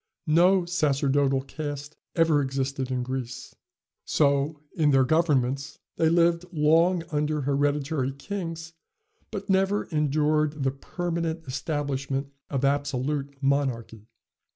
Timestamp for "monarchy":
13.43-14.07